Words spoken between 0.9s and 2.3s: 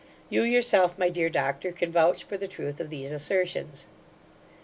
my dear Doctor, can vouch